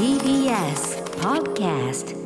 [0.00, 2.16] TBS Podcast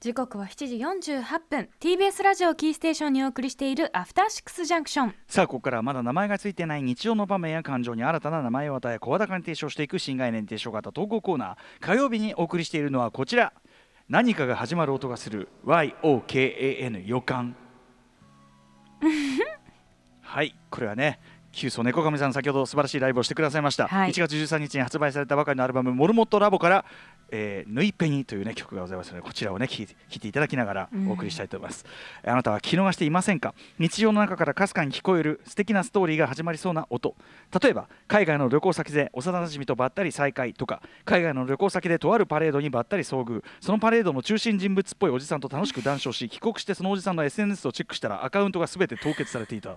[0.00, 0.76] 時刻は7時
[1.12, 1.68] 48分。
[1.78, 11.86] TBS ラジオキーステーションにお送りしているアフターシックスジャンクションさあここからはまだ名前がついてない日常の場面や感情に新たな名前を与え声高に提唱していく新概念提唱型投稿コーナー。
[11.86, 13.52] 火曜日にお送りしているのはこちら。
[14.08, 17.56] 何かが始まる音がする YOKAN 予感。
[20.22, 21.20] はいこれはね
[21.52, 24.12] キューソ猫神さん先ほど素晴らしいライブをしてくださいました、はい。
[24.12, 26.84] 1月13日に発売されたばかりのアルバム「モルモットラボ」から
[27.30, 31.84] 「えーヌイペニ」という、ね、曲がございますのでこちらをね聴いて聴いていただきながらお送りしたいと思います、
[32.24, 33.54] あなたは聞き逃していませんか？
[33.78, 37.14] 日常の中からかすかに聞こえる素敵なストーリーが始まりそうな音。
[37.62, 43.44] 例えば海外の旅行先で幼なじみとばったり再会とか海外の旅行先でとあるパレードにばったり遭遇。
[43.60, 49.76] そのパレードの中心人物っぽいおじさんと楽しく談笑し帰国してそのおじさんの SNS をチェックしたらアカウントが全て凍結されていた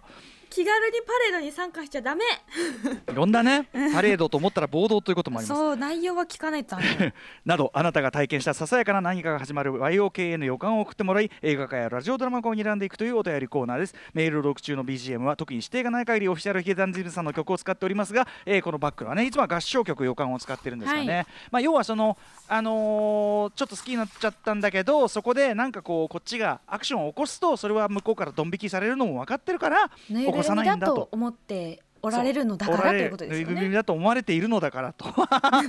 [0.50, 2.24] 気軽にパレードに参加しちゃダメ。
[3.12, 5.58] いろんなね パレードと思ったら暴動ということもあります。
[5.60, 6.76] そう内容は聞かないと
[7.46, 13.96] などあなたが体験したささやかな何かが始まる YOKA の予感を送ってもらい映画化やラジオドラマ化を睨んでいくというお便りコーナーです。
[14.14, 21.26] メール録中の BGM は特に指定がない限りオフィシャルヒゲダンジムさんの曲を使っておりますが、えーこのバックはねいつもは合唱曲予感を使ってるんですがね、はい。
[21.52, 31.10] まあ、要はその、あのーちょっと好きになっちゃったんだけどそこでなんかこうこっちがアクションを起こすとそれは向こうからドン引きされるのも分かってるから起こさないんだと。
[31.12, 35.06] 思っておられるのだからということですよおられるぬいぐるみねだと思われているのだからと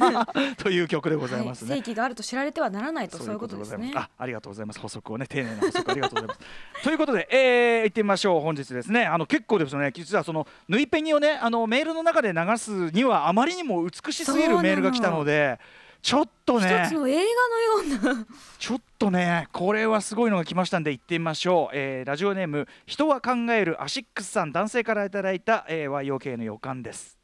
[0.62, 1.70] という曲でございますね。
[1.70, 4.80] はい、があると知られてはならないとそういうことですねすあ、ありがとうございます。
[4.80, 6.40] 補足をね、丁寧な補足ありがとうございます。
[6.84, 8.40] ということで、えー、行ってみましょう。
[8.40, 15.58] 本日ですね、あの結構ですね、実はその縫いペニをね、あのメールの中で流すにはあまりにも美しすぎるメールが来たので。
[16.02, 18.26] ちょっと一ねつ、の映画のような
[18.58, 21.76] ちょっとね、これはすごいのが来ましたんで、行ってみましょう。
[21.76, 27.16] えー、ラジオネーム、人は考えるアシックスさん、男性からいただいた、えー、YOK の予感です。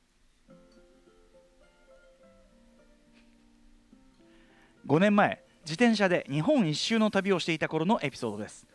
[4.86, 8.67] 5年前自転車で日本一周の旅をしていた頃のエピソードです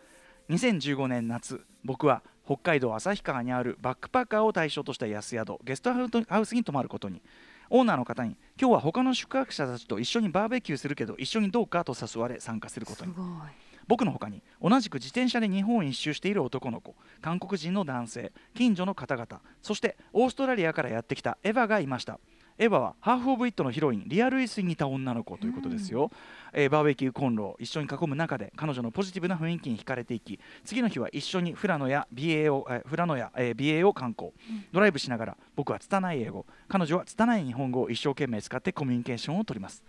[0.49, 7.21] 2015年夏僕は北海道旭川にあるバックパッカーを対象とした安宿ゲストハウスに泊まることに
[7.69, 13.13] オーナーの方に今日は他の宿泊者たちと一緒にバーベキューするけど一緒にどうかと誘われ参加することに。
[13.13, 13.27] すごい。
[13.87, 22.19] 僕の他に同じく自転車で日本一周している男の子韓国人の男性近所の方々そしてオーストラリアからやってきたエヴァがいました
[22.59, 26.09] エヴァはハーフ・オブ・イットのヒロインリアル・イスに似た女の子ということですよ、
[26.53, 34.31] えーバーベキューコンロを一緒に囲む中で彼女のポジティブな雰囲気に惹かれていき次の日は一緒に富良野や美瑛を、えー富良野や、えー美瑛を観光。
[34.71, 36.45] ドライブしながら僕は拙い英語。
[36.67, 39.83] 彼女は拙い日本語を一生懸命使ってコミュニケーションを取ります。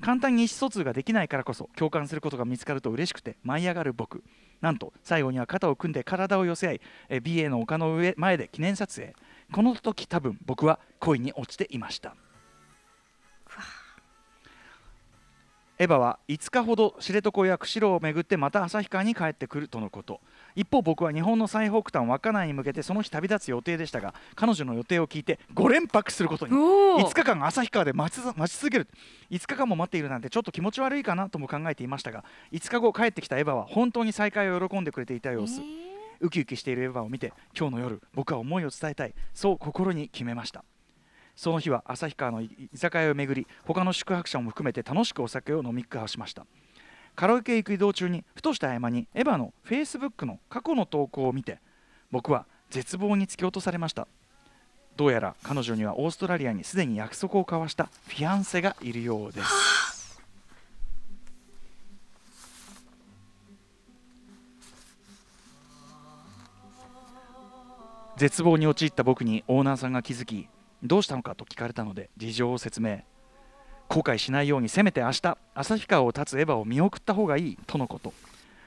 [0.00, 4.24] 簡単に意思疎通ができないからこそ共感することが見つかると嬉しくて舞い上がる僕。
[4.60, 9.14] なんと最後には肩を組んで体を寄せ合いえー BA の丘の上前で記念撮影
[9.52, 12.14] この時多分僕は恋に落ちていました。
[15.78, 20.20] エヴァは5日ほど知床や釧路を巡ってまた旭川に帰ってくるとのこと。
[20.54, 26.52] 一方僕は日本の最北端稚内に向けてその日旅立つ予定でしたが彼女の予定を聞いて5連泊することに。
[26.52, 28.88] おー5日間旭川で待ち待ち続ける。
[29.30, 35.62] 5日間も待っているなんてちょっと気持ち悪いかなとも考えていましたが5日後帰ってきたエヴァは本当に再会を喜んでくれていた様子、
[36.20, 39.14] ウキウキしているエヴァを見て今日の夜僕は思いを伝えたい。
[39.34, 40.64] そう心に決めました。
[41.36, 46.46] その日は旭川の居酒屋を巡り他の宿泊者も含めて楽しくお酒を飲み交わしました。
[47.16, 51.58] カラオケへ行く移動中にふとした合間にエヴァのフェイスブックの過去の投稿を見て
[52.10, 54.06] 僕は絶望に突き落とされました。
[54.96, 59.89] どうやら彼女にはオーストラリアにすでに約束を交わしたフィアンセがいるようです。
[68.20, 70.46] 絶望に陥った僕にオーナーさんが気づき
[70.82, 73.00] どうしたのかと聞かれたので事情を説明。
[73.88, 78.12] 後悔しないようにせめて明日旭川を立つエヴァを見送った方がいいとのこと。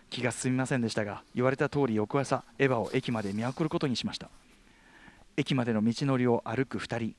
[0.09, 4.31] 気が進みませんでしたが言われた通り翌朝エヴァを駅まで見送ることにしました。
[5.37, 7.15] 駅までの道のりを歩く2人。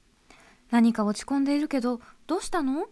[0.73, 2.89] 何か落ち込んでいるけどどうしたの？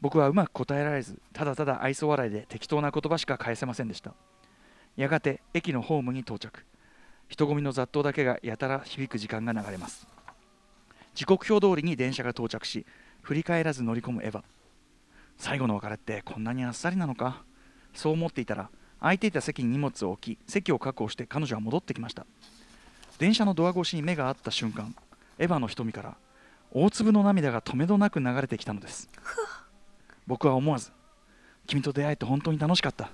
[0.00, 4.14] 僕はうまく答えられずただただ愛想笑いで適当な言葉しか返せませんでした。
[4.94, 6.64] やがて駅のホームに到着
[7.28, 10.06] 人混みの雑踏だけがやたら響く時間が流れます。
[11.14, 12.86] 時刻表通りに電車が到着し
[13.22, 14.42] 振り返らず乗り込むエヴァ。
[15.38, 17.42] 最後の別れってこんなにあっさりなのか。
[17.94, 18.70] そう思っていたら
[19.00, 22.26] 空いていた席に荷物を置き席を確保して彼女は戻ってきました。
[23.18, 24.94] 電車のドア越しに目が合った瞬間
[25.38, 26.16] エヴァの瞳から
[26.70, 29.08] 大粒の涙が止めどなく流れてきたのです。
[30.26, 30.92] 僕は思わず
[31.66, 33.10] 君と出会えて本当に楽しかった。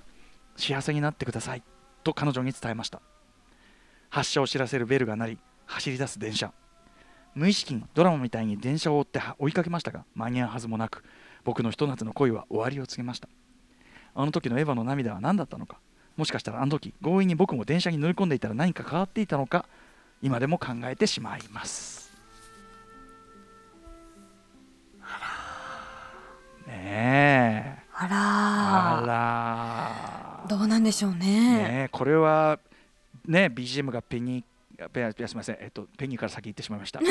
[0.55, 1.63] 幸せになってください。
[2.03, 3.01] と彼女に伝えました。
[4.13, 6.51] 発車を知らせるベルが鳴り走り出す電車。
[7.33, 11.03] 無意識にドラマみたいに電車を追って追いかけましたが間に合うはずもなく
[11.43, 13.27] 僕のひと夏の恋は終わりを告げました。
[14.13, 15.79] あの時のエヴァの涙は何だったのか？
[16.15, 19.65] もしかしたらあの時強引に僕も電車に乗り込んでいたら何か変わっていたのか？
[20.21, 22.13] 今でも考えてしまいます。
[26.67, 28.17] ねえあら
[28.99, 31.17] あらどうなんでしょうね。
[31.17, 32.59] ねえこれは
[33.25, 34.43] ね BGM がペニー
[34.89, 36.99] ペすみません、えっと、ペニーから先言ってしまいました。
[37.03, 37.07] えっ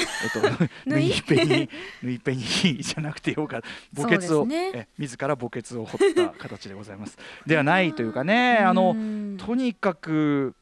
[0.58, 1.68] と、 縫いペニー、
[2.02, 3.62] 縫いペニーじゃなくてよか、
[3.96, 7.16] 墓穴を、ねえ自ら墓穴を掘った形でございます。
[7.46, 10.54] ではないというかね、あの、うんとにかく、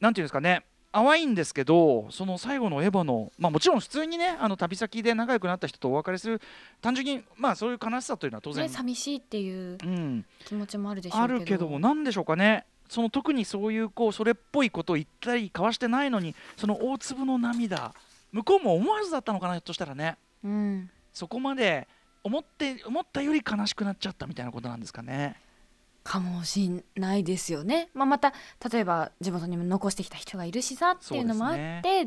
[0.00, 0.64] なんていうんですかね。
[0.92, 6.40] 淡いんですけどその最後のエヴァの、まあ、もちろん普通にねあの旅先で仲良くなった人とお別れする
[6.80, 11.34] 単純にまあそういう悲しさというのは当然、ね、寂しいっていううん、気持ちもあるでしょうけど。
[11.34, 17.94] あるけどもなんでしょうかねその特にそういうこうそれっぽいことを言ったり交わしてないのにその大粒の涙
[18.32, 20.16] 向こうも思わずだったのかなひょっとしたらね。
[20.44, 21.88] うん、そこまで
[22.22, 25.36] 思って思ったより悲しくなっちゃったみたいなことなんですかね。
[26.02, 28.34] かもしんないですよね、まあ、また
[28.70, 32.06] 例えば地元にも残してきた人がいるしさっていうのもあって、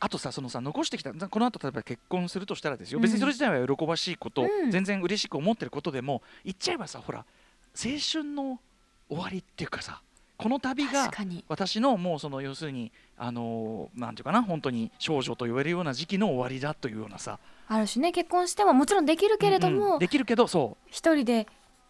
[0.00, 3.02] あとさそのさ残してきたこの後例えば結婚するとしたらですよ、うん。
[3.02, 4.70] 別にそれ自体は喜ばしいこと、うん。
[4.70, 7.26] 全然嬉しく思ってることでも言っちゃえばさほら
[7.74, 8.58] 青春の
[9.08, 10.00] 終わりっていうかさ
[10.36, 11.10] この旅が
[11.48, 17.38] 私のもうその要するにあのーなんていうかな本当に少女と言われるような時期の終わりだというようなさ。
[17.68, 20.88] ある種ね結婚してももちろんできるけれどうんうもんできるけどそう。
[20.90, 21.48] 一人で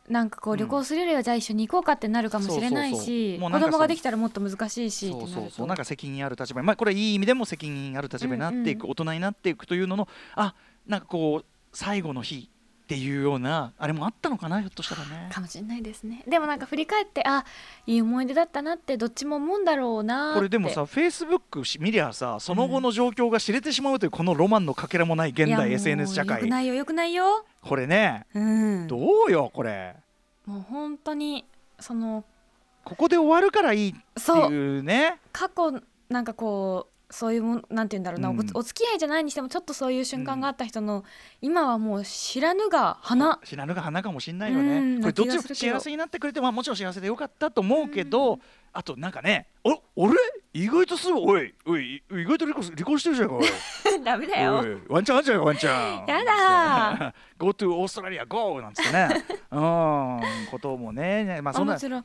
[0.09, 5.67] なんかこう旅行するよりはじゃあ一緒に行こうかってなるかもしれないし子供ができたらもっと難しいしそうそうそう。
[5.67, 8.91] なんか責任ある立場にまあこれはいい意味でも責任ある立場になっていく、うん。
[8.91, 10.55] 大人になっていくというののあ
[10.87, 12.49] なんかこう最後の日
[12.87, 15.29] っていうようなあれもあったのかなひょっとしたらね。
[15.33, 16.23] かもしれないですね。
[16.29, 17.45] でもなんか振り返ってあ
[17.85, 27.45] いい思い出だったなってどっちも思うんだろうなこれでもさフェイスブック見りゃさその後の状況が知れてしまうというこのロマンのかけらもない現代 SNS 社よく会ないよよくないよ。
[27.61, 28.87] これねうん。
[28.87, 28.99] ど
[29.29, 29.97] うよこれ。
[30.47, 31.45] もう本当に
[31.81, 32.25] その
[32.85, 34.83] ここで終わるからいいってそういう。
[34.85, 38.41] ね過去なんかこうそういうもんなんて言うんだろうな、うん。
[38.55, 41.05] おお付き合いじゃないにしてもちょっとそういう瞬間があった人の、
[41.41, 43.39] 今はもう知らぬが花。
[43.45, 44.97] 知らぬが花かもしんないようん。
[44.97, 45.23] ねこれど。
[45.25, 48.41] っちも幸せになってくれてまあもちろん幸せでよかったと思うけど
[48.73, 50.17] あとなんかねお俺？
[50.53, 53.45] 意外とすぐおいおい意外と離婚離婚してるじゃんかおい。
[54.05, 54.65] ダメだよ。
[54.89, 56.07] ワンチャンあんじゃんワンチャン。
[56.07, 57.15] やだ。
[57.39, 59.09] Go to オーストラリア GO なんつってね。
[59.51, 60.21] うん。
[60.51, 62.05] こともねねまあそんなあもちろん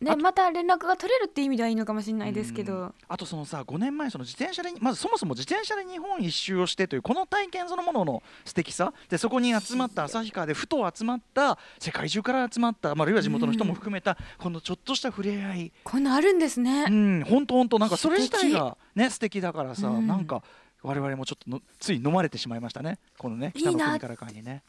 [0.00, 2.66] ねまた連絡が取れるって意味ではいいのかもしれないですけうん。
[2.66, 8.92] どあとそのさ5年前その自転車でまずそもそも自転車で日本一周をしてというこの体験そのものの素敵さ。
[9.08, 15.72] でそこに集まった旭川でふと集まった世界中から集まった、まあ、あるいは地元の人も含めたこのちょっとした触れ合い。
[15.84, 17.24] こういうのあるんですね、うん。
[17.24, 20.06] 本当本当なんかそれ自体がね素敵だからさ、うん。
[20.06, 20.42] なんか
[20.88, 22.98] 我々もちょっとのつい飲まれてしまいましたね。
[23.18, 24.62] このね北の国からかにね。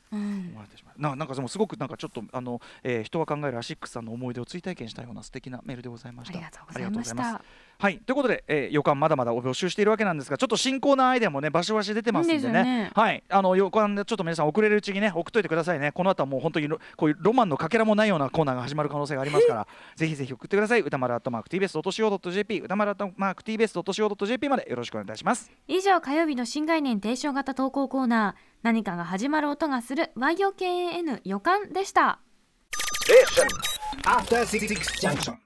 [0.97, 6.37] ななんかでもすごくなんかちょっとあの、えー人は考えるアシックスさんの思い出を追体験したような素敵なメールでございました。
[6.37, 7.41] ありがとうございますた。
[7.79, 7.97] はい。
[7.99, 12.63] ということで、えー予感まだまだ募集しているわけなんですがちょっと新コーナーアイデアもねバシバシ出てますんでね。
[12.63, 12.91] ね。
[12.93, 13.23] はい。
[13.29, 15.91] あの予感でちょっと皆さん遅れるうちにね送っといてくださいね。
[15.93, 20.81] この後はもう本当にロこういうロマンのかけらもないようなコーナーが始まる可能性がありますからぜひぜひ送ってください。
[20.81, 25.51] 歌丸アットマーク TBS.CO.JP 歌丸アットマーク TBS.CO.JP までよろしくお願いいたします。
[25.67, 32.19] 以上火曜日の新概念提唱型投稿コーナー何かが始まる音がする YOKAN 予感でした。